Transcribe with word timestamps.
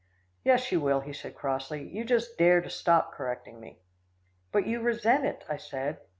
"Yes, 0.43 0.71
you 0.71 0.81
will," 0.81 1.01
he 1.01 1.13
said 1.13 1.35
crossly. 1.35 1.87
"You 1.87 2.03
just 2.03 2.35
dare 2.35 2.59
to 2.59 2.71
stop 2.71 3.11
correcting 3.13 3.59
me." 3.59 3.81
"But 4.51 4.65
you 4.65 4.81
resent 4.81 5.25
it," 5.27 5.43
I 5.47 5.57
said. 5.57 5.99